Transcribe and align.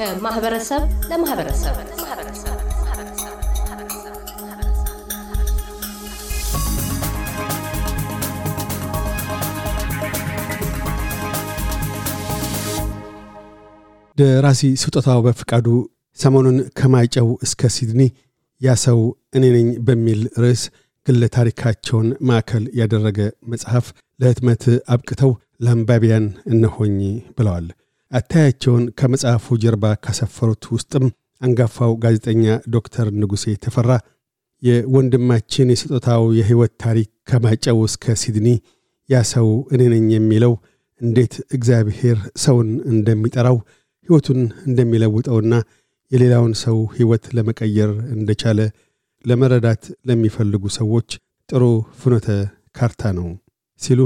ከማህበረሰብ 0.00 0.82
ለማህበረሰብ 1.10 1.74
ደራሲ 14.18 14.62
ስጦታው 14.82 15.20
በፍቃዱ 15.26 15.66
ሰሞኑን 16.18 16.56
ከማይጨው 16.78 17.28
እስከ 17.42 17.68
ሲድኒ 17.68 18.02
ያ 18.60 18.76
ሰው 18.76 18.98
በሚል 19.88 20.22
ርዕስ 20.38 20.62
ግለ 21.06 21.28
ታሪካቸውን 21.36 22.08
ማዕከል 22.20 22.64
ያደረገ 22.74 23.18
መጽሐፍ 23.46 23.86
ለህትመት 24.20 24.64
አብቅተው 24.86 25.32
ለአንባቢያን 25.60 26.26
እነሆኝ 26.46 26.96
ብለዋል። 27.38 27.68
አታያቸውን 28.12 28.84
ከመጽሐፉ 28.98 29.56
ጀርባ 29.62 29.84
ካሰፈሩት 30.04 30.64
ውስጥም 30.74 31.04
አንጋፋው 31.40 31.92
ጋዜጠኛ 32.02 32.44
ዶክተር 32.74 33.06
ንጉሴ 33.20 33.44
ተፈራ 33.64 33.90
የወንድማችን 34.62 35.70
የስጦታው 35.72 36.24
የህይወት 36.38 36.72
ታሪክ 36.84 37.08
ከማጨው 37.30 37.78
እስከ 37.86 38.14
ሲድኒ 38.22 38.48
ያ 39.08 39.20
ሰው 39.32 39.46
እኔ 39.74 39.82
የሚለው 40.14 40.52
እንዴት 41.00 41.34
እግዚአብሔር 41.56 42.18
ሰውን 42.44 42.68
እንደሚጠራው 42.92 43.56
ሕይወቱን 44.08 44.40
እንደሚለውጠውና 44.68 45.54
የሌላውን 46.12 46.54
ሰው 46.64 46.78
ሕይወት 46.96 47.24
ለመቀየር 47.36 47.90
እንደቻለ 48.16 48.60
ለመረዳት 49.24 49.82
ለሚፈልጉ 50.08 50.64
ሰዎች 50.78 51.08
ጥሩ 51.48 51.64
ፍኖተ 52.00 52.28
ካርታ 52.78 53.12
ነው 53.18 53.28
ሲሉ 53.80 54.00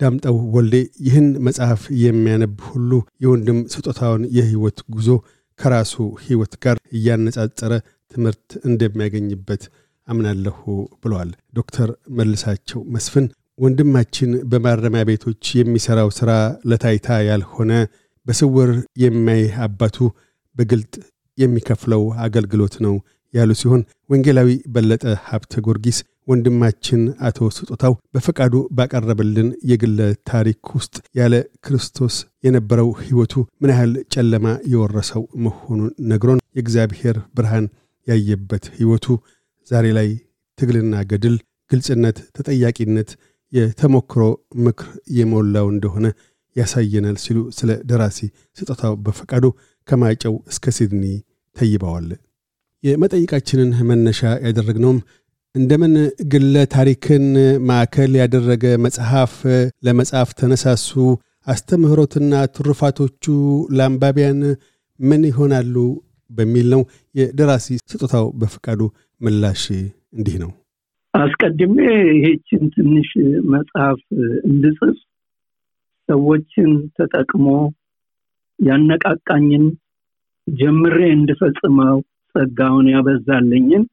ዳምጠው 0.00 0.36
ወልዴ 0.54 0.74
ይህን 1.06 1.26
መጽሐፍ 1.46 1.82
የሚያነብ 2.02 2.56
ሁሉ 2.68 2.90
የወንድም 3.24 3.58
ስጦታውን 3.74 4.22
የሕይወት 4.36 4.78
ጉዞ 4.94 5.08
ከራሱ 5.58 5.94
ሕይወት 6.24 6.54
ጋር 6.64 6.76
እያነጻጸረ 6.96 7.72
ትምህርት 8.12 8.48
እንደሚያገኝበት 8.68 9.62
አምናለሁ 10.08 10.58
ብለዋል። 11.02 11.30
ዶክተር 11.56 11.88
መልሳቸው 12.18 12.80
መስፍን 12.94 13.26
ወንድማችን 13.58 14.30
በማረሚያ 14.50 15.02
ቤቶች 15.10 15.44
የሚሠራው 15.58 16.10
ሥራ 16.18 16.30
ለታይታ 16.70 17.16
ያልሆነ 17.28 17.72
በስውር 18.26 18.70
የሚያይ 19.02 19.44
አባቱ 19.66 19.96
በግልጥ 20.56 20.94
የሚከፍለው 21.38 22.02
አገልግሎት 22.26 22.74
ነው 22.86 22.94
ያሉ 23.34 23.52
ሲሆን 23.60 23.80
ወንጌላዊ 24.10 24.50
በለጠ 24.74 25.04
ሀብተ 25.28 25.54
ጊዮርጊስ 25.64 25.98
ወንድማችን 26.28 27.02
አቶ 27.26 27.48
ስጦታው 27.56 27.94
በፈቃዱ 28.14 28.54
ባቀረበልን 28.76 29.48
የግለ 29.70 29.98
ታሪክ 30.30 30.70
ውስጥ 30.76 30.96
ያለ 31.18 31.34
ክርስቶስ 31.66 32.14
የነበረው 32.44 32.88
ሕይወቱ 33.00 33.34
ምን 33.60 33.72
ያህል 33.74 33.92
ጨለማ 34.14 34.46
የወረሰው 34.72 35.24
መሆኑን 35.44 35.92
ነግሮን 36.10 36.42
የእግዚአብሔር 36.56 37.18
ብርሃን 37.36 37.66
ያየበት 38.06 38.64
ሕይወቱ 38.76 39.06
ዛሬ 39.70 39.86
ላይ 39.98 40.08
ትግልና 40.58 40.96
ገድል፣ 41.10 41.36
ግልጽነት፣ 41.70 42.18
ተጠያቂነት፣ 42.36 43.10
የተሞክሮ 43.52 44.22
ምክር 44.64 44.88
የሞላው 45.16 45.66
እንደሆነ 45.72 46.06
ያሳየናል 46.56 47.16
ሲሉ 47.24 47.38
ስለ 47.56 47.70
ደራሲ 47.88 48.18
ስጦታው 48.58 48.94
በፈቃዱ 49.04 49.44
ከማይጨው 49.88 50.34
እስከ 50.50 50.72
ሲድኒ 50.76 51.04
ተይበዋል። 51.56 52.08
የመጠይቃችንን 52.84 53.70
መነሻ 53.88 54.20
ያደረግነውም 54.46 54.98
እንደምን 55.56 55.94
ግለ 56.32 56.54
ታሪክን 56.72 57.24
ማዕከል 57.68 58.12
ያደረገ 58.20 58.64
መጽሐፍ 58.84 59.34
ለመጽሐፍ 59.86 60.30
ተነሳሱ? 60.40 60.90
አስተምህሮትና 61.46 62.32
ትሩፋቶቹ 62.56 63.24
ለአንባቢያን 63.76 64.40
ምን 65.00 65.22
ይሆናሉ? 65.30 65.74
በሚል 66.30 66.66
ነው። 66.74 66.82
የደራሲ 67.14 67.66
ስጦታው 67.84 68.26
በፈቃዱ 68.40 68.80
ምላሽ 69.20 69.64
እንዲህ 70.16 70.36
ነው። 70.42 70.50
አስቀድሜ 71.14 71.76
ይሄችን 72.12 72.62
ትንሽ 72.74 73.10
መጽሐፍ 73.52 74.00
እንድጽፍ 74.48 74.96
ሰዎችን 76.08 76.70
ተጠቅሞ 76.98 77.46
ያነቃቃኝን 78.58 79.64
ጀምሬ 80.46 80.98
እንድፈጽመው 81.14 81.96
ጸጋውን 82.34 82.86
ያበዛልኝን 82.94 83.84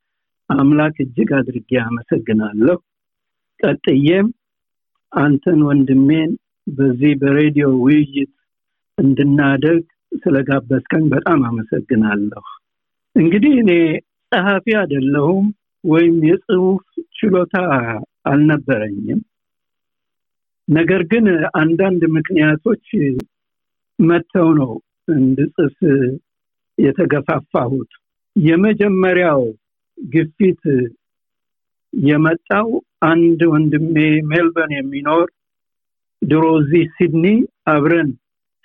አምላክ 0.49 0.95
እጅግ 1.03 1.29
አድርጌ 1.37 1.71
አመሰግናለሁ። 1.83 2.77
ቀጥዬም 3.59 4.27
አንተን 5.11 5.59
ወንድሜን 5.67 6.31
በዚህ 6.67 7.11
በሬዲዮ 7.21 7.67
ውይይት 7.83 8.31
እንድናደርግ 8.97 9.85
ስለጋበዝከኝ 10.21 11.03
በጣም 11.09 11.39
አመሰግናለሁ። 11.49 12.43
እንግዲህ 13.15 13.53
እኔ 13.61 13.71
ጸሐፊ 14.31 14.65
አይደለሁም 14.79 15.45
ወይም 15.83 16.17
የጽሁፍ 16.29 16.83
ችሎታ 17.17 17.55
አልነበረኝም። 18.25 19.21
ነገር 20.67 21.01
ግን 21.11 21.25
አንዳንድ 21.55 22.01
ምክንያቶች 22.17 22.85
መጥተው 23.99 24.49
ነው 24.59 24.71
እንድጽፍ 25.15 25.77
የተገፋፋሁት። 26.77 27.91
የመጀመሪያው 28.35 29.41
ግፊት 29.97 30.63
የመጣው 31.93 32.67
አንድ 33.07 33.41
ወንድሜ 33.51 33.95
ሜልበርን 34.29 34.71
የሚኖር 34.75 35.27
ድሮ 36.21 36.43
እዚህ 36.59 36.83
ሲድኒ 36.95 37.25
አብረን 37.67 38.09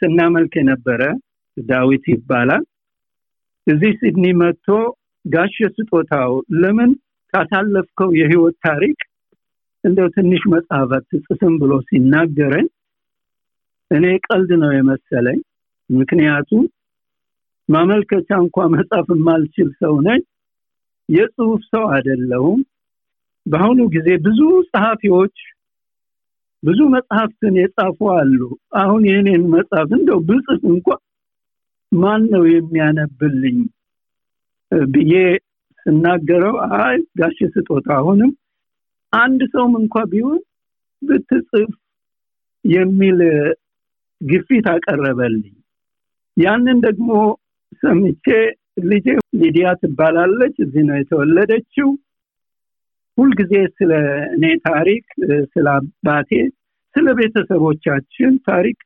ስናመልክ 0.03 0.53
የነበረ 0.59 1.03
ዳዊት 1.57 2.05
ይባላል። 2.13 2.65
እዚህ 3.67 3.93
ሲድኒ 4.01 4.27
መጥቶ 4.41 4.69
ጋሽ 5.25 5.57
ስጦታው 5.77 6.33
ለምን 6.61 6.91
ካሳለፍከው 7.35 8.11
የህይወት 8.19 8.57
ታሪክ 8.67 8.99
እንደው 9.85 10.09
ትንሽ 10.15 10.43
መጽሐፍ 10.55 10.91
አትጽፍም 10.97 11.55
ብሎ 11.61 11.73
ሲናገረኝ 11.89 12.67
እኔ 13.91 14.07
ቀልድ 14.27 14.51
ነው 14.63 14.71
የመሰለኝ። 14.75 15.39
ምክንያቱም 15.91 16.65
ማመልከቻ 17.69 18.29
እንኳ 18.45 18.67
መጻፍ 18.75 19.07
የማልችል 19.15 19.69
ሰው 19.81 19.95
ነኝ። 20.07 20.21
የጽሁፍ 21.09 21.61
ሰው 21.71 21.85
አይደለሁም። 21.95 22.61
በአሁኑ 23.47 23.81
ጊዜ 23.95 24.09
ብዙ 24.25 24.41
ጸሐፊዎች 24.71 25.37
ብዙ 26.63 26.81
መጽሐፍትን 26.95 27.55
የጻፉ 27.61 27.99
አሉ። 28.15 28.41
አሁን 28.81 29.03
የኔን 29.09 29.45
መጽሐፍ 29.53 29.91
እንደው 29.99 30.19
ብጽፍ 30.29 30.63
እንኳ 30.73 30.87
ማን 31.93 32.23
ነው 32.33 32.43
የሚያነብልኝ 32.49 33.59
ብዬ 34.89 35.13
ስናገረው 35.87 36.55
አይ 36.79 36.97
ጋሽ 37.19 37.39
ስጦታ 37.55 37.89
አሁንም 37.99 38.33
አንድ 39.13 39.41
ሰውም 39.53 39.75
እንኳ 39.81 39.97
ቢሆን 40.11 40.41
ብትጽፍ 41.03 41.71
የሚል 42.65 43.21
ግፊት 44.21 44.67
አቀረበልኝ። 44.73 45.55
ያንን 46.37 46.79
ደግሞ 46.87 47.11
ሰምቼ 47.83 48.27
ልጄ 48.85 49.07
ሊዲያ 49.35 49.69
ትባላለች። 49.81 50.57
እዚህ 50.59 50.83
ነው 50.89 50.97
የተወለደችው። 50.99 51.89
ሁልጊዜ 53.19 53.53
ስለ 53.77 53.93
እኔ 54.35 54.45
ታሪክ፣ 54.67 55.07
ስለ 55.55 55.67
አባቴ፣ 55.77 56.31
ስለ 56.95 57.07
ቤተሰቦቻችን 57.19 58.33
ታሪክ 58.47 58.79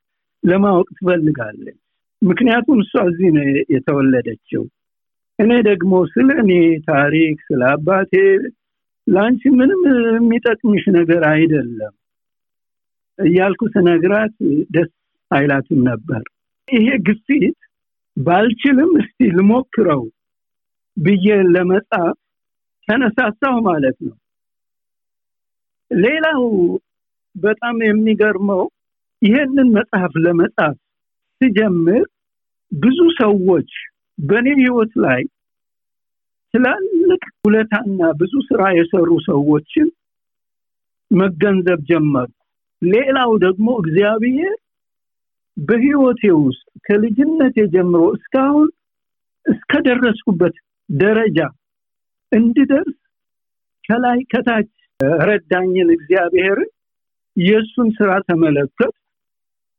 ለማወቅ 0.43 0.89
ትፈልጋለች። 0.99 1.79
ምክንያቱም 2.23 2.79
እሷ 2.85 2.95
እዚህ 3.11 3.31
ነው 3.37 3.47
የተወለደችው። 3.75 4.63
እኔ 5.39 5.51
ደግሞ 5.63 5.93
ስለ 6.15 6.29
እኔ 6.43 6.53
ታሪክ፣ 6.89 7.39
ስለ 7.49 7.63
አባቴ 7.73 8.13
ለአንቺ 9.07 9.43
ምንም 9.59 9.81
የሚጠቅምሽ 10.17 10.85
ነገር 10.99 11.23
አይደለም 11.31 11.95
እያልኩ 13.19 13.63
ስነግራት 13.75 14.35
ደስ 14.71 14.91
አይላትም 15.31 15.81
ነበር። 15.89 16.23
ይሄ 16.69 16.87
ግፊት 17.07 17.59
ባልችልም 18.17 18.91
እስቲ 19.01 19.29
ልሞክረው 19.37 20.03
ብዬ 20.97 21.27
ለመጻፍ 21.55 22.17
ተነሳሳው 22.89 23.57
ማለት 23.69 23.97
ነው። 24.07 24.17
ሌላው 25.91 26.43
በጣም 27.35 27.77
የሚገርመው 27.83 28.63
ይሄንን 29.23 29.69
መጽሐፍ 29.77 30.13
ለመጻፍ 30.25 30.77
ስጀምር 31.41 32.05
ብዙ 32.73 32.99
ሰዎች 33.21 33.71
በእኔ 34.19 34.49
ህይወት 34.61 34.93
ላይ 35.05 35.23
ትላልቅ 36.55 37.23
ውለታና 37.45 38.01
ብዙ 38.21 38.35
ስራ 38.49 38.63
የሰሩ 38.79 39.11
ሰዎችን 39.29 39.87
መገንዘብ 41.11 41.81
ጀመርኩ። 41.91 42.37
ሌላው 42.83 43.31
ደግሞ 43.45 43.69
እግዚአብሔር 43.83 44.55
በህይወቴ 45.57 46.23
ውስጥ 46.39 46.67
ከልጅነቴ 46.87 47.57
ጀምሮ 47.75 48.03
እስካሁን 48.17 48.69
እስከደረስኩበት 49.47 50.55
ደረጃ 50.89 51.39
እንድደርስ 52.33 52.97
ከላይ 53.85 54.19
ከታች 54.33 54.71
ረዳኝን 55.23 55.89
እግዚአብሔርን 55.97 56.71
የእሱን 57.37 57.89
ስራ 57.99 58.11
ተመለከት 58.29 58.95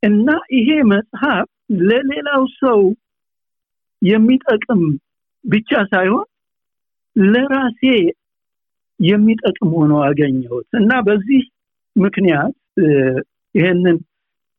እና 0.03 0.27
ይሄ 0.57 0.69
መጽሐፍ 0.93 1.47
ለሌላው 1.81 2.43
ሰው 2.59 2.79
የሚጠቅም 4.01 4.81
ብቻ 5.45 5.71
ሳይሆን 5.93 6.27
ለራሴ 7.15 7.81
የሚጠቅም 8.99 9.69
ሆኖ 9.77 9.93
አገኘሁት 10.07 10.67
እና 10.79 10.91
በዚህ 11.07 11.43
ምክንያት 11.95 12.55
ይሄንን 13.55 13.97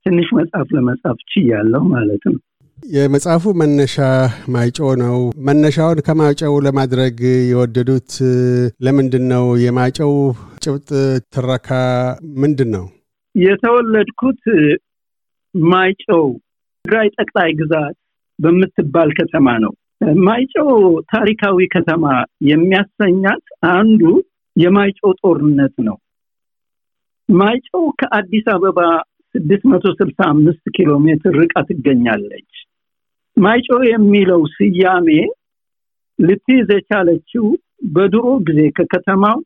ትንሽ 0.06 0.28
መጽሐፍ 0.38 0.68
ለመጻፍ 0.76 1.18
ችያለሁ 1.32 1.82
ማለት 1.92 2.24
ነው። 2.28 2.40
የመጽሐፉ 2.78 3.44
መነሻ 3.60 3.94
ማይጮ 4.54 4.78
ነው። 5.02 5.16
መነሻውን 5.46 5.98
ከማይጨው 6.06 6.54
ለማድረግ 6.66 7.16
የወደዱት 7.50 8.10
ለምንድን 8.80 9.24
ነው? 9.32 9.44
የማይጨው 9.64 10.12
ጭብጥ 10.64 10.88
ትረካ 11.34 11.68
ምንድን 12.42 12.70
ነው? 12.76 12.84
የተወለድኩት 13.34 14.42
ማይጨው 15.54 16.24
ትግራይ 16.84 17.08
ጠቅላይ 17.16 17.50
ግዛት 17.60 17.96
በምትባል 18.38 19.10
ከተማ 19.18 19.48
ነው። 19.64 19.72
ማይጨው 20.26 20.70
ታሪካዊ 21.12 21.66
ከተማ 21.74 22.04
የሚያሰኛት 22.48 23.44
አንዱ 23.72 24.02
የማይጨው 24.56 25.12
ጦርነት 25.22 25.74
ነው። 25.88 25.96
ማይጨው 27.28 27.84
ከአዲስ 28.00 28.46
አበባ 28.54 28.80
ስድስት 29.34 29.64
መቶ 29.70 29.84
ስልሳ 29.98 30.18
አምስት 30.32 30.64
ኪሎ 30.76 30.90
ሜትር 31.04 31.32
ርቃ 31.40 31.54
ትገኛለች። 31.68 32.50
ማይጨው 33.36 33.80
የሚለው 33.86 34.42
ስያሜ 34.54 35.08
ልትይዝ 36.18 36.68
የቻለችው 36.74 37.46
በድሮ 37.94 38.26
ጊዜ 38.46 38.60
ከከተማው 38.76 39.38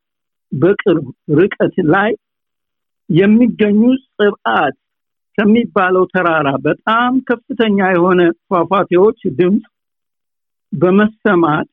በቅርብ 0.51 1.05
ርቀት 1.39 1.75
ላይ 1.93 2.11
የሚገኙ 3.09 3.81
ጽብዓት 4.15 4.75
ከሚባለው 5.37 6.03
ተራራ 6.13 6.47
በጣም 6.65 7.13
ከፍተኛ 7.29 7.77
የሆነ 7.91 8.21
ፏፏቴዎች 8.49 9.19
ድምፅ 9.39 9.65
በመሰማት 10.73 11.67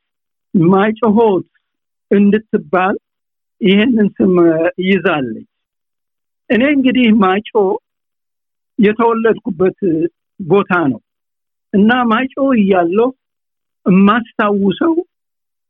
ማይጨሆት 0.54 1.48
እንድትባል 2.10 2.96
ይህንን 3.60 4.08
ስም 4.16 4.34
ይዛለች። 4.86 5.48
እኔ 6.50 6.62
እንግዲህ 6.74 7.06
ማይጮ 7.22 7.52
የተወለድኩበት 8.78 9.78
ቦታ 10.40 10.72
ነው። 10.90 11.00
እና 11.72 11.90
ማይጮ 12.10 12.34
እያለሁ 12.58 13.08
የማስታውሰው 13.86 14.94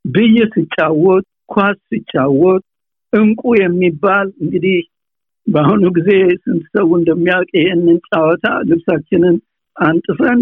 ብይ 0.05 0.37
ስጫወት፣ 0.55 1.25
ኳስ 1.53 1.79
ስጫወት፣ 1.91 2.63
እንቁ 3.13 3.43
የሚባል 3.61 4.29
እንግዲህ 4.43 4.79
በአሁኑ 5.47 5.85
ጊዜ 5.97 6.11
ስንት 6.43 6.65
ሰው 6.75 6.89
እንደሚያውቅ 6.99 7.51
ይህንን 7.59 7.99
ጨዋታ 8.09 8.47
ልብሳችንን 8.69 9.37
አንጥፈን 9.77 10.41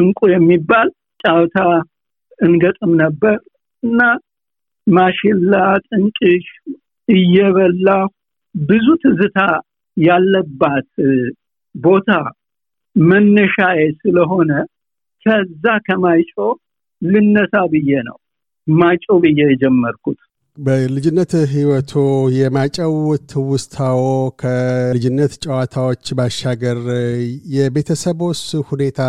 እንቁ 0.00 0.18
የሚባል 0.32 0.88
ጨዋታ 1.24 1.58
እንገጥም 2.38 2.92
ነበር። 3.02 3.38
እና 3.82 4.00
ማሽላ 4.86 5.54
ጥንቅሽ 5.86 6.46
እየበላ 7.08 7.88
ብዙ 8.54 8.86
ትዝታ 9.02 9.38
ያለባት 9.96 10.90
ቦታ 11.74 12.08
መነሻዬ 12.96 13.80
ስለሆነ 14.00 14.52
ከዛ 15.26 15.64
ከማይጮ 15.86 16.34
ልነሳ 17.02 17.54
ብዬ 17.72 17.90
ነው 18.08 18.16
ማጮ 18.66 19.04
ብዬ 19.22 19.38
የጀመርኩት። 19.50 20.18
በልጅነት 20.58 21.32
ህይወቶ 21.52 21.92
የማጨው 22.36 22.94
ትውስታዎ 23.30 24.00
ከልጅነት 24.42 25.32
ጨዋታዎች 25.44 26.04
ባሻገር 26.18 26.80
የቤተሰቦስ 27.56 28.40
ሁኔታ 28.70 29.00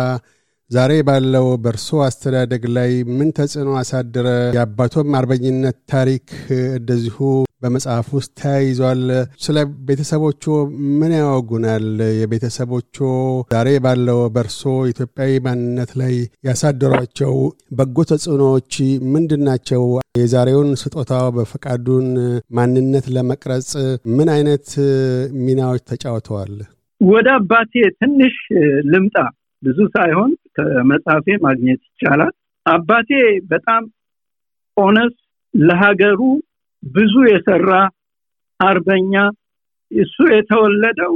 ዛሬ 0.70 0.92
ባለው 1.08 1.46
በእርሶ 1.64 1.98
አስተዳደግ 2.06 2.62
ላይ 2.76 2.90
ምን 3.16 3.30
ተጽዕኖ 3.38 3.70
አሳደረ? 3.80 4.26
የአባቶም 4.56 5.10
አርበኝነት 5.18 5.78
ታሪክ 5.92 6.26
እንደዚሁ 6.78 7.18
በመጽሐፍ 7.62 8.06
ውስጥ 8.16 8.32
ተያይዟል። 8.40 9.02
ስለ 9.44 9.56
ቤተሰቦቹ 9.88 10.44
ምን 11.00 11.12
ያወጉናል? 11.18 11.86
የቤተሰቦቹ 12.20 12.96
ዛሬ 13.52 13.68
ባለው 13.84 14.20
በእርሶ 14.34 14.62
ኢትዮጵያዊ 14.92 15.32
ማንነት 15.46 15.92
ላይ 16.00 16.14
ያሳደሯቸው 16.48 17.34
በጎ 17.78 17.96
ተጽዕኖዎች 18.10 18.72
ምንድን 19.14 19.44
ናቸው? 19.48 19.84
የዛሬውን 20.18 20.70
ስጦታው 20.80 21.26
በፈቃዱን 21.36 22.08
ማንነት 22.54 23.06
ለመቅረጽ 23.14 23.70
ምን 24.16 24.30
አይነት 24.34 24.66
ሚናዎች 25.44 25.82
ተጫውተዋል? 25.90 26.54
ወደ 27.00 27.28
አባቴ 27.38 27.72
ትንሽ 28.00 28.34
ልምጣ። 28.90 29.16
ብዙ 29.62 29.78
ሳይሆን 29.94 30.30
ከመጽሐፌ 30.56 31.26
ማግኘት 31.44 31.80
ይቻላል። 31.90 32.32
አባቴ 32.66 33.10
በጣም 33.50 33.82
ኦነስ 34.76 35.14
ለሀገሩ 35.54 36.20
ብዙ 36.82 37.14
የሰራ 37.28 37.70
አርበኛ፣ 38.60 39.14
እሱ 39.90 40.16
የተወለደው 40.32 41.14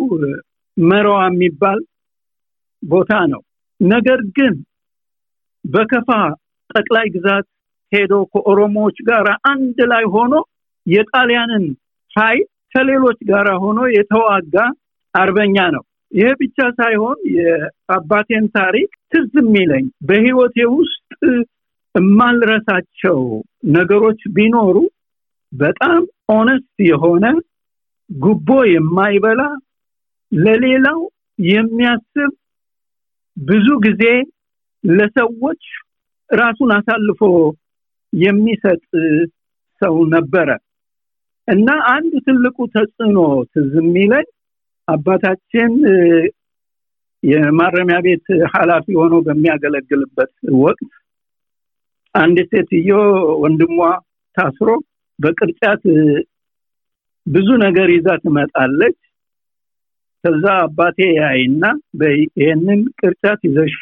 መረዋ 0.77 1.19
የሚባል 1.29 1.79
ቦታ 2.83 3.13
ነው። 3.33 3.43
ነገር 3.81 4.21
ግን 4.37 4.55
በከፋ 5.65 6.09
ጠቅላይ 6.71 7.07
ግዛት 7.15 7.47
ሄዶ 7.93 8.15
ከኦሮሞዎች 8.33 8.97
ጋር 9.09 9.27
አንድ 9.51 9.79
ላይ 9.93 10.05
ሆኖ 10.15 10.35
የጣሊያንን 10.87 11.65
ኃይል 12.17 12.45
ከሌሎች 12.75 13.19
ጋር 13.31 13.47
ሆኖ 13.63 13.81
የተዋጋ 13.97 14.55
አርበኛ 15.15 15.57
ነው። 15.75 15.85
ይሄ 16.13 16.29
ብቻ 16.41 16.59
ሳይሆን 16.79 17.19
የአባቴን 17.37 18.45
ታሪክ 18.57 18.91
ትዝ 19.13 19.33
የሚለኝ 19.41 19.87
በህይወቴ 20.09 20.57
ውስጥ 20.75 21.21
የማልረሳቸው 21.95 23.19
ነገሮች 23.77 24.21
ቢኖሩ 24.37 24.77
በጣም 25.57 26.01
honest 26.35 26.77
የሆነ 26.89 27.25
ጉቦ 28.11 28.49
የማይበላ 28.73 29.43
ለሌላው 30.33 31.01
የሚያስብ 31.49 32.33
ብዙ 33.37 33.69
ጊዜ 33.87 34.05
ለሰዎች 34.85 35.63
ራሱን 36.31 36.71
አሳልፎ 36.77 37.21
የሚሰጥ 38.13 38.83
ሰው 39.83 39.97
ነበረ። 40.15 40.49
እና 41.49 41.69
አንዱ 41.93 42.13
ትልቁ 42.27 42.57
ተጽዕኖ 42.75 43.19
ትዝ 43.53 43.73
የሚለኝ 43.81 44.27
አባታችን 44.89 45.73
የማረሚያ 47.23 47.99
ቤት 48.07 48.27
ኃላፊ 48.55 48.87
ሆኖ 49.01 49.15
በሚያገለግልበት 49.27 50.33
ወቅት 50.63 50.91
አንድ 52.15 52.39
ሴትዮ 52.51 52.91
ወንድሟ 53.43 53.79
ታስሮ 54.37 54.69
በቅርጫት 55.19 55.83
ብዙ 57.27 57.49
ነገር 57.65 57.89
ይዛ 57.95 58.09
ትመጣለች። 58.23 58.97
ከዛ 60.25 60.45
አባቴ 60.63 60.99
ያይና 61.19 61.65
ይህንን 62.37 62.81
ቅርጫት 63.01 63.41
ይዘሽ 63.49 63.75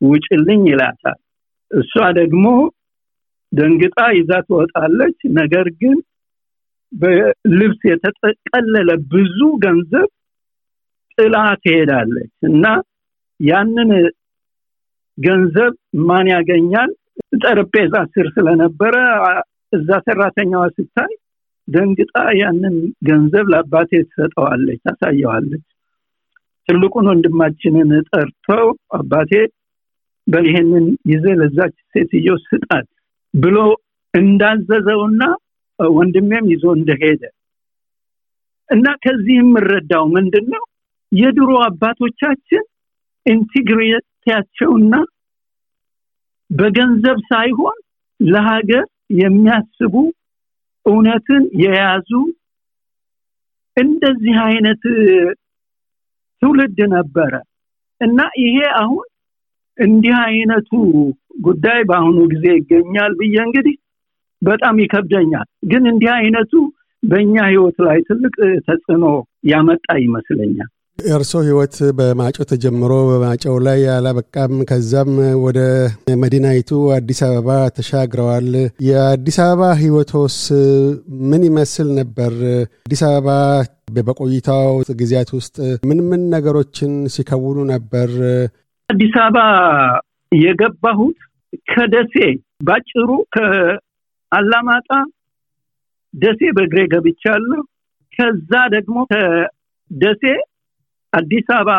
ውጭልኝ 0.00 0.62
ይላታል። 0.70 1.18
እሷ 1.70 1.94
ደግሞ 2.18 2.44
ደንግጣ 3.52 3.98
ይዛ 4.18 4.32
ትወጣለች። 4.46 5.18
ነገር 5.38 5.66
ግን 5.80 5.96
በልብስ 6.92 7.80
የተጠቀለለ 7.90 8.90
ብዙ 9.12 9.38
ገንዘብ 9.64 10.08
ጥላ 11.18 11.36
ትሄዳለች 11.62 12.32
እና 12.48 12.64
ያንን 13.40 13.90
ገንዘብ 15.18 15.72
ማን 16.08 16.26
ያገኛል? 16.32 16.90
ጠረጴዛ 17.42 17.94
ስር 18.12 18.26
ስለነበረ 18.34 18.94
እዛ 19.72 19.88
ሰራተኛዋ 20.06 20.62
ስታይ 20.76 21.12
ደንግጣ 21.68 22.14
ያንን 22.40 22.76
ገንዘብ 23.08 23.46
ለአባቴ 23.52 23.90
ትሰጠዋለች፣ 24.06 24.80
ታሳየዋለች። 24.86 25.64
ትልቁን 26.68 27.06
ወንድማችንን 27.10 27.90
ጠርተው 28.08 28.66
አባቴ 28.98 29.32
በይሄንን 30.26 30.86
ይዘ 31.10 31.26
ለዛች 31.40 31.76
ሴትዮ 31.92 32.34
ስጣት 32.44 32.88
ብሎ 33.34 33.56
እንዳዘዘውና 34.14 35.22
ወንድሜም 35.78 36.46
ይዞ 36.52 36.64
እንደሄደ 36.78 37.22
እና 38.68 38.86
ከዚህ 39.04 39.36
የምረዳው 39.38 40.04
ምንድን 40.14 40.46
ነው 40.54 40.64
የድሮ 41.12 41.50
አባቶቻችን 41.66 42.64
ኢንቲግሪቲያቸውና 43.26 44.94
በገንዘብ 46.50 47.18
ሳይሆን 47.30 47.78
ለሀገር 48.20 48.84
የሚያስቡ 49.10 49.94
እውነትን 50.86 51.42
የያዙ 51.62 52.10
እንደዚህ 53.76 54.36
አይነት 54.46 54.82
ትውልድ 56.42 56.78
ነበረ 56.94 57.32
እና 58.00 58.20
ይሄ 58.42 58.58
አሁን 58.80 59.06
እንዲህ 59.78 60.14
አይነቱ 60.24 60.70
ጉዳይ 61.40 61.80
በአሁኑ 61.88 62.18
ጊዜ 62.32 62.46
ይገኛል 62.56 63.12
ብዬ 63.20 63.36
እንግዲህ 63.46 63.76
በጣም 64.42 64.76
ይከብደኛል። 64.82 65.48
ግን 65.64 65.82
እንዲህ 65.90 66.10
አይነቱ 66.16 66.52
በእኛ 67.02 67.34
ህይወት 67.46 67.78
ላይ 67.86 67.98
ትልቅ 68.08 68.34
ተጽዕኖ 68.66 69.04
ያመጣ 69.44 69.86
ይመስለኛል። 70.04 70.70
የእርሶ 70.98 71.32
ህይወት 71.44 71.74
በማጨው 71.98 72.44
ተጀምሮ 72.50 72.92
በማጨው 73.08 73.54
ላይ 73.66 73.80
አላበቃም። 73.94 74.54
ከዛም 74.70 75.10
ወደ 75.44 75.58
መዲናይቱ 76.22 76.70
አዲስ 76.96 77.20
አበባ 77.26 77.48
ተሻግረዋል። 77.76 78.48
የአዲስ 78.88 79.38
አበባ 79.44 79.70
ህይወቶስ 79.80 80.36
ምን 81.30 81.42
ይመስል 81.48 81.88
ነበር? 82.00 82.34
አዲስ 82.84 83.02
አበባ 83.08 83.28
በቆይታው 84.00 84.68
ጊዜያት 85.00 85.30
ውስጥ 85.38 85.56
ምን 85.88 86.00
ምን 86.10 86.22
ነገሮችን 86.34 86.92
ሲከውኑ 87.14 87.58
ነበር? 87.72 88.10
አዲስ 88.88 89.16
አበባ 89.24 89.38
የገባሁት 90.32 91.18
ከደሴ 91.70 92.14
ባጭሩ 92.64 93.08
ከአላማጣ 93.34 94.90
ደሴ 96.14 96.40
በእግሬ 96.56 96.80
ገብቻለሁ። 96.92 97.62
ከዛ 98.12 98.52
ደግሞ 98.72 98.96
ከደሴ 99.10 100.22
አዲስ 101.12 101.46
አበባ 101.52 101.70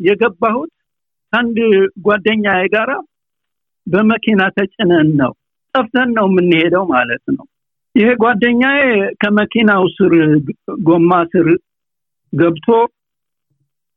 የገባሁት 0.00 0.72
ከአንድ 1.32 1.58
ጓደኛ 2.06 2.44
ጋራ 2.74 2.92
በመኪና 3.86 4.42
ተጭነን 4.56 5.08
ነው። 5.20 5.32
ጠፍተን 5.74 6.10
ነው 6.16 6.26
የምንሄደው 6.30 6.84
ማለት 6.92 7.24
ነው። 7.36 7.46
ይሄ 7.94 8.08
ጓደኛዬ 8.22 8.82
ከመኪናው 9.22 9.84
ስር 9.96 10.12
ጎማ 10.86 11.12
ስር 11.32 11.48
ገብቶ 12.32 12.66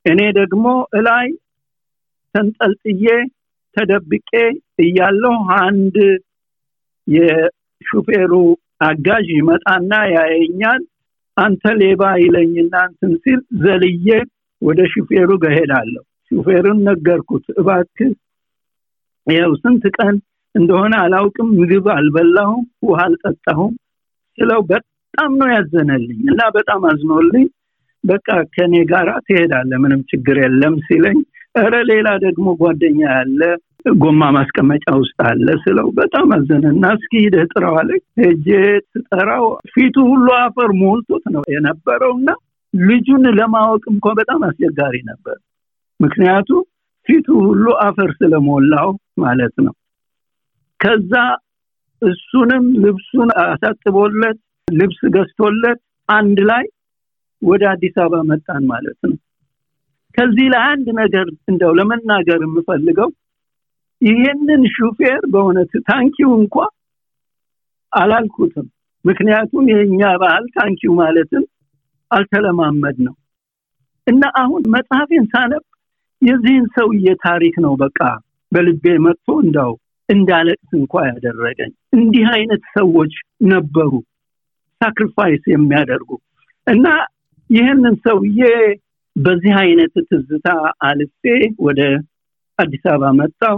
እኔ 0.05 0.21
ደግሞ 0.39 0.65
እላይ 0.97 1.27
ተንጠልጥዬ 2.35 3.05
ተደብቄ 3.75 4.31
እያለሁ 4.83 5.33
አንድ 5.59 5.95
የሹፌሩ 7.07 8.33
አጋዥ 8.87 9.25
ይመጣና 9.37 9.91
ያየኛል። 10.15 10.81
አንተ 11.37 11.63
ሌባ 11.79 12.01
ይለኝና 12.21 12.73
እንትን 12.89 13.13
ሲል 13.23 13.39
ዘልዬ 13.63 14.07
ወደ 14.61 14.79
ሹፌሩ 14.93 15.29
ገሄዳለሁ። 15.43 16.03
ሹፌሩን 16.31 16.79
ነገርኩት፣ 16.87 17.45
እባክህ 17.61 18.11
ያው 19.27 19.51
ስንት 19.61 19.83
ቀን 19.97 20.15
እንደሆነ 20.55 20.93
አላውቅም፣ 21.03 21.49
ምግብ 21.59 21.85
አልበላሁም፣ 21.95 22.63
ውሃ 22.87 22.99
አልጠጣሁም 23.07 23.73
ስለው 24.37 24.61
በጣም 24.71 25.31
ነው 25.39 25.49
ያዘነልኝ 25.55 26.19
እና 26.31 26.41
በጣም 26.55 26.81
አዝኖልኝ 26.89 27.45
በቃ 28.03 28.27
ከኔ 28.55 28.73
ጋር 28.89 29.07
ትሄዳለ 29.27 29.71
ምንም 29.83 30.01
ችግር 30.11 30.37
የለም 30.41 30.75
ሲለኝ 30.87 31.19
እረ 31.55 31.75
ሌላ 31.89 32.07
ደግሞ 32.25 32.47
ጓደኛ 32.59 32.99
ያለ 33.11 33.41
ጎማ 33.97 34.21
ማስቀመጫ 34.35 34.85
ውስጥ 34.99 35.17
አለ 35.27 35.47
ስለው 35.63 35.87
በጣም 35.97 36.27
አዘነና 36.35 36.85
እስኪ 36.97 37.13
ሂደህ 37.23 37.45
ጥራው 37.53 37.75
አለኝ። 37.81 38.01
ሄጄ 38.21 38.47
ፊቱ 39.73 39.95
ሁሉ 40.11 40.27
አፈር 40.39 40.71
ሞልቶት 40.81 41.25
ነው 41.35 41.43
የነበረው 41.53 42.13
እና 42.19 42.29
ልጁን 42.81 43.23
ለማወቅ 43.37 43.83
እንኳ 43.87 44.05
በጣም 44.13 44.39
አስቸጋሪ 44.43 44.95
ነበር። 45.05 45.37
ምክንያቱ 45.99 46.49
ፊቱ 47.07 47.27
ሁሉ 47.47 47.65
አፈር 47.81 48.09
ስለሞላው 48.11 48.89
ማለት 49.17 49.55
ነው። 49.57 49.73
ከዛ 50.79 51.13
እሱንም 52.01 52.63
ልብሱን 52.83 53.29
አሳጥቦለት 53.43 54.39
ልብስ 54.67 54.99
ገዝቶለት 55.13 55.79
አንድ 56.09 56.39
ላይ 56.49 56.65
ወደ 57.41 57.63
አዲስ 57.71 57.95
አበባ 57.97 58.21
መጣን 58.23 58.63
ማለት 58.65 58.99
ነው። 59.03 59.17
ከዚህ 60.15 60.47
ላይ 60.49 60.67
ነገር 60.99 61.27
እንደው 61.47 61.71
ለመናገር 61.73 62.39
የምፈልገው 62.43 63.09
ይሄንን 64.01 64.63
ሹፌር 64.75 65.21
በእውነት 65.27 65.71
ታንኪው 65.87 66.31
እንኳ 66.39 66.55
አላልኩትም። 67.91 68.67
ምክንያቱም 69.05 69.65
የኛ 69.71 70.01
ባህል 70.17 70.45
thank 70.55 70.79
you 70.79 70.93
ማለትም 70.93 71.43
አልተለማመድ 72.11 72.97
ነው 73.05 73.15
እና 74.07 74.23
አሁን 74.41 74.63
መጽሐፌን 74.73 75.25
ሳነብ 75.31 75.63
የዚህን 76.21 76.65
ሰውዬ 76.75 77.07
ታሪክ 77.23 77.55
ነው 77.65 77.73
በቃ 77.81 77.99
በልቤ 78.51 78.85
መጥቶ 79.05 79.27
እንዳው 79.43 79.71
እንዳለቅስ 80.09 80.71
እንኳ 80.79 80.93
ያደረገኝ። 81.07 81.71
እንዲህ 81.97 82.25
አይነት 82.33 82.63
ሰዎች 82.77 83.13
ነበሩ 83.47 83.91
sacrifice 84.81 85.43
የሚያደርጉ 85.53 86.09
እና 86.67 86.87
ይህንን 87.49 87.95
ሰውዬ 88.05 88.41
በዚህ 89.15 89.53
አይነት 89.61 89.93
ትዝታ 90.09 90.47
አልፌ 90.87 91.23
ወደ 91.59 91.81
አዲስ 92.59 92.83
አበባ 92.91 93.11
መጣው። 93.19 93.57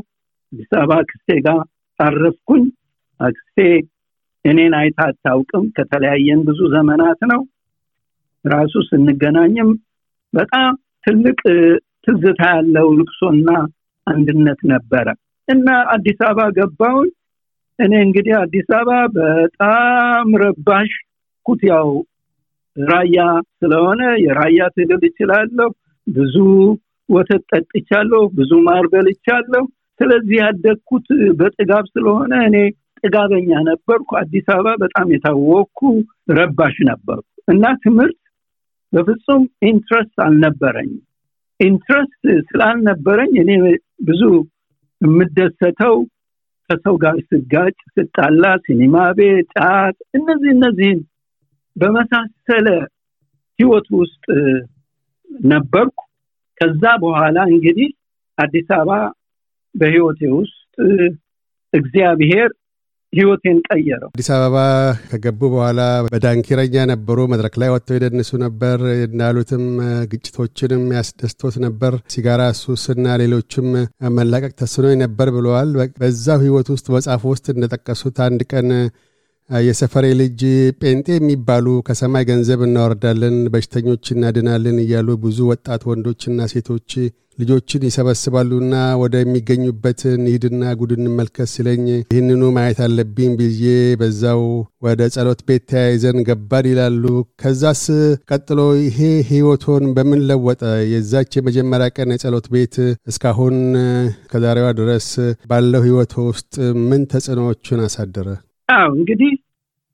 አዲስ 0.53 0.71
አበባ 0.77 0.97
አክስቴ 1.01 1.37
ጋር 1.45 1.59
አረፍኩኝ። 1.99 2.65
አክስቴ 3.19 3.57
እኔን 4.45 4.73
አይታ 4.79 4.99
አታውቅም። 5.11 5.63
ከተለያየን 5.77 6.41
ብዙ 6.49 6.59
ዘመናት 6.75 7.21
ነው። 7.31 7.41
ራሱ 8.47 8.73
ስንገናኝም 8.89 9.69
በጣም 10.33 10.71
ትልቅ 11.05 11.39
ትዝታ 12.05 12.41
ያለው 12.55 12.87
ልቅሶና 12.99 13.49
አንድነት 14.07 14.59
ነበረ 14.73 15.07
እና 15.47 15.67
አዲስ 15.93 16.19
አበባ 16.27 16.45
ገባውን 16.57 17.09
እኔ 17.79 17.93
እንግዲህ 18.05 18.33
አዲስ 18.41 18.67
አበባ 18.77 18.91
በጣም 19.17 20.29
ረባሽ 20.43 20.91
ኩት 21.45 21.61
ያው 21.69 21.89
ራያ 22.77 23.19
ስለሆነ 23.59 24.01
የራያ 24.23 24.59
ትግል 24.75 25.01
እችላለሁ። 25.09 25.69
ብዙ 26.07 26.35
ወተት 27.09 27.43
ጠጥቻለሁ፣ 27.51 28.21
ብዙ 28.37 28.51
ማር 28.65 28.85
በልቻለሁ። 28.93 29.63
ስለዚህ 29.99 30.37
ያደግኩት 30.41 31.07
በጥጋብ 31.39 31.85
ስለሆነ 31.93 32.33
እኔ 32.47 32.57
ጥጋበኛ 33.03 33.49
ነበርኩ። 33.69 34.09
አዲስ 34.21 34.45
አበባ 34.53 34.75
በጣም 34.83 35.07
የታወቅኩ 35.13 35.79
ረባሽ 36.31 36.77
ነበርኩ 36.89 37.25
እና 37.47 37.65
ትምህርት 37.83 38.17
በፍጹም 38.93 39.41
interest 39.69 40.15
አልነበረኝም። 40.25 41.01
interest 41.59 42.19
ስላልነበረኝ 42.49 43.31
እኔ 43.43 43.51
ብዙ 44.07 44.21
የምደሰተው 45.01 45.95
ከሰው 46.69 46.95
ጋር 47.03 47.15
ስጋጭ፣ 47.29 47.75
ስጣላ፣ 47.95 48.43
ሲኒማ 48.65 48.95
ቤት፣ 49.17 49.47
ጫት 49.55 49.97
እነዚህ 50.13 50.49
እነዚህን 50.55 50.99
በመሳሰለ 51.75 52.67
ህይወት 53.59 53.87
ውስጥ 53.99 54.25
ነበርኩ። 55.47 55.97
ከዛ 56.61 56.83
በኋላ 57.03 57.37
እንግዲህ 57.51 57.89
አዲስ 58.37 58.67
አበባ 58.77 58.91
በህይወቴ 59.75 60.21
ውስጥ 60.37 60.75
እግዚአብሔር 61.73 62.49
ህይወቴን 63.13 63.57
ቀየረው። 63.67 64.09
አዲስ 64.11 64.29
አበባ 64.35 64.55
ከገቡ 65.09 65.41
በኋላ 65.53 65.81
በዳንኪረኛ 66.07 66.85
ነበሩ። 66.91 67.27
መድረክ 67.31 67.55
ላይ 67.61 67.69
ወጥተው 67.73 67.97
ይደንሱ 67.97 68.29
ነበር። 68.43 68.77
እንዳሉትም 69.07 69.63
ግጭቶችንም 70.11 70.83
ያስደስቶት 70.97 71.55
ነበር። 71.65 71.93
ሲጋራ 72.13 72.41
ሱስና 72.61 73.15
ሌሎችም 73.23 73.67
መላቀቅ 74.17 74.51
ተስኖ 74.61 74.93
ነበር 75.03 75.29
ብለዋል። 75.37 75.71
በዛው 76.01 76.41
ህይወት 76.45 76.69
ውስጥ 76.75 76.87
መጽሐፍ 76.97 77.23
ውስጥ 77.31 77.47
እንደጠቀሱት 77.55 78.19
አንድ 78.27 78.43
ቀን 78.51 78.69
የሰፈሬ 79.49 80.05
ልጅ 80.19 80.39
ጴንጤ 80.81 81.07
የሚባሉ 81.15 81.67
ከሰማይ 81.87 82.23
ገንዘብ 82.29 82.61
እናወርዳለን፣ 82.65 83.37
በሽተኞች 83.53 84.05
እናድናለን 84.13 84.77
እያሉ 84.81 85.15
ብዙ 85.23 85.37
ወጣት 85.51 85.83
ወንዶችና 85.89 86.47
ሴቶች 86.51 86.91
ልጆችን 87.39 87.85
ይሰበስባሉና 87.87 88.73
ወደሚገኙበት 89.01 89.99
እንሂድና 90.11 90.71
ጉድ 90.79 90.91
እንመልከት 90.95 91.49
ሲለኝ 91.51 91.83
ይህንኑ 92.11 92.43
ማየት 92.55 92.79
አለብኝ 92.85 93.31
ብዬ 93.39 93.65
በዛው 93.99 94.41
ወደ 94.85 95.09
ጸሎት 95.15 95.41
ቤት 95.47 95.63
ተያይዘን 95.71 96.17
ገባን 96.29 96.67
ይላሉ። 96.71 97.03
ከዛስ 97.43 97.83
ቀጥሎ 98.31 98.59
ይሄ 98.81 98.99
ህይወቶን 99.29 99.85
በምን 99.97 100.23
ለወጠ? 100.29 100.63
የዛች 100.93 101.31
የመጀመሪያ 101.39 101.89
ቀን 101.97 102.15
የጸሎት 102.15 102.49
ቤት 102.55 102.75
እስካሁን 103.11 103.57
ከዛሬዋ 104.33 104.67
ድረስ 104.81 105.09
ባለው 105.51 105.83
ህይወቶ 105.87 106.15
ውስጥ 106.31 106.53
ምን 106.89 107.03
ተጽዕኖዎችን 107.13 107.85
አሳደረ? 107.87 108.27
አዎ 108.69 108.87
እንግዲህ 108.95 109.33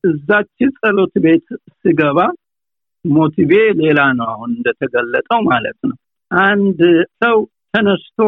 እዛች 0.04 0.50
ጸሎት 0.78 1.14
ቤት 1.24 1.46
ስገባ 1.82 2.20
ሞቲቬ 3.06 3.52
ሌላ 3.82 4.00
ነው። 4.18 4.28
አሁን 4.34 4.50
እንደተገለጠው 4.56 5.40
ማለት 5.50 5.78
ነው። 5.90 5.98
አንድ 6.32 6.80
ሰው 7.22 7.38
ተነስቶ 7.74 8.20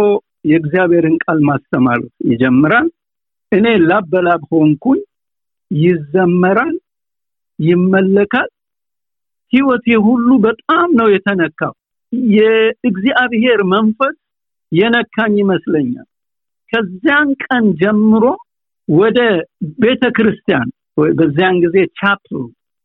የእግዚአብሔርን 0.46 1.16
ቃል 1.24 1.40
ማስተማር 1.48 2.00
ይጀምራል። 2.30 2.88
እኔ 3.52 3.66
ላብ 3.84 4.06
በላብ 4.14 4.44
ሆንኩኝ። 4.52 5.02
ይዘመራል፣ 5.72 6.76
ይመለካል። 7.60 8.50
ህይወቴ 9.54 9.88
ሁሉ 10.08 10.28
በጣም 10.46 10.88
ነው 11.00 11.08
የተነካው። 11.14 11.74
የእግዚአብሔር 12.34 13.62
መንፈስ 13.74 14.16
የነካኝ 14.72 15.34
ይመስለኛል። 15.42 16.08
ከዚያን 16.74 17.30
ቀን 17.44 17.66
ጀምሮ 17.82 18.24
ወደ 18.88 19.20
ቤተ 19.80 20.04
ክርስቲያን 20.18 20.68
በዚያን 21.18 21.56
ጊዜ 21.64 21.78
ቻፕል 22.00 22.42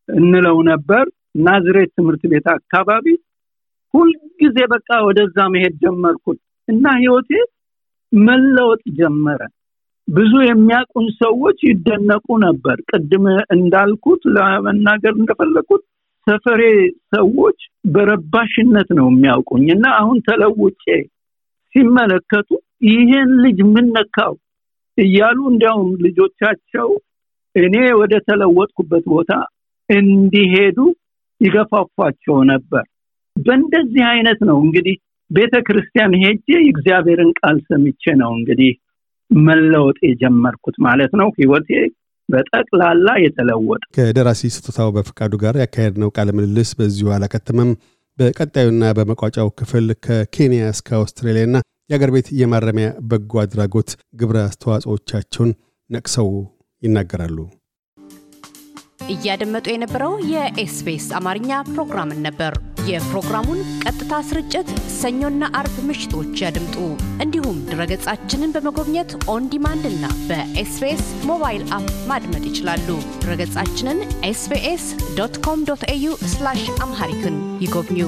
እንለው 0.09 0.57
ነበር 0.71 1.05
ናዝሬት 1.47 1.91
ትምህርት 1.97 2.23
ቤት 2.33 2.47
አካባቢ 2.55 3.07
ሁልጊዜ 3.95 4.57
በቃ 4.73 4.89
ወደዛ 5.07 5.37
መሄድ 5.55 5.75
ጀመርኩት 5.83 6.39
እና 6.69 6.85
ህይወቴ 6.99 7.31
መለወጥ 8.13 8.83
ጀመረ። 8.99 9.41
ብዙ 10.09 10.33
የሚያውቁን 10.45 11.07
ሰዎች 11.19 11.59
ይደነቁ 11.69 12.27
ነበር። 12.45 12.77
ቅድም 12.91 13.25
እንዳልኩት 13.55 14.23
ለመናገር 14.37 15.15
እንደፈለግኩት 15.19 15.83
የሰፈሬ 16.27 16.63
ሰዎች 17.15 17.59
በረባሽነት 17.93 18.89
ነው 18.99 19.07
የሚያውቁኝ 19.11 19.67
እና 19.77 19.87
አሁን 20.01 20.19
ተለውጬ 20.27 20.85
ሲመለከቱ 21.75 22.49
ይሄን 22.89 23.31
ልጅ 23.45 23.59
ምን 23.73 23.87
ነካው 23.97 24.35
እያሉ 25.01 25.39
እንዲያውም 25.51 25.91
ልጆቻቸው 26.05 26.89
እኔ 27.55 27.77
ወደ 28.01 28.15
ተለወጥኩበት 28.27 29.05
ቦታ 29.13 29.33
እንዲሄዱ 29.89 30.79
ይገፋፏቸው 31.41 32.37
ነበር። 32.53 32.85
በእንደዚህ 33.37 34.05
አይነት 34.13 34.41
ነው 34.49 34.59
እንግዲህ 34.65 34.97
ቤተ 35.31 35.55
ክርስቲያን 35.67 36.13
ሄጄ 36.23 36.47
የእግዚአብሔርን 36.57 37.31
ቃል 37.41 37.57
ሰምቼ 37.69 38.13
ነው 38.23 38.31
እንግዲህ 38.39 38.73
መለወጥ 39.31 39.99
የጀመርኩት 40.09 40.77
ማለት 40.87 41.13
ነው። 41.21 41.29
ህይወቴ 41.39 41.69
በጠቅላላ 42.29 43.09
የተለወጠ 43.25 43.83
ከደራሲ 43.97 44.51
ስጦታው 44.57 44.91
በፍቃዱ 44.97 45.33
ጋር 45.43 45.55
ያካሄድነው 45.63 46.13
ቃለ 46.17 46.31
ምልልስ 46.37 46.71
በዚሁ 46.79 47.09
አላከተመም። 47.17 47.71
በቀጣዩና 48.19 48.85
በመቋጫው 48.97 49.49
ክፍል 49.59 49.87
ከኬንያ 50.05 50.65
እስከ 50.75 50.89
አውስትራሊያና 50.99 51.57
የአገር 51.91 52.11
ቤት 52.15 52.29
የማረሚያ 52.41 52.89
በጎ 53.11 53.33
አድራጎት 53.43 53.91
ግብረ 54.15 54.37
አስተዋጽኦቻቸውን 54.49 55.51
ነቅሰው 55.91 56.29
ይናገራሉ። 56.83 57.39
እያደመጡ 59.13 59.67
የነበረው 59.71 60.13
የኤስቢኤስ 60.33 61.07
አማርኛ 61.19 61.51
ፕሮግራምን 61.71 62.21
ነበር። 62.27 62.53
የፕሮግራሙን 62.91 63.61
ቀጥታ 63.83 64.13
ስርጭት 64.29 64.69
ሰኞና 64.99 65.43
አርብ 65.59 65.77
ምሽቶች 65.89 66.43
ያድምጡ። 66.45 66.77
እንዲሁም 67.25 67.59
ድረገጻችንን 67.69 68.55
በመጎብኘት 68.55 69.13
on 69.33 69.49
demand 69.53 69.87
እና 69.91 70.07
በኤስቢኤስ 70.29 71.05
mobile 71.31 71.65
app 71.79 71.89
ማድመጥ 72.11 72.45
ይችላሉ። 72.51 72.89
ድረገጻችንን 73.23 74.01
ኤስቢኤስ 74.31 74.87
dot 75.19 75.37
com 75.47 75.65
dot 75.71 75.85
au 75.91 76.15
Amharic 76.81 77.25
ን 77.25 77.37
ይጎብኙ 77.61 78.01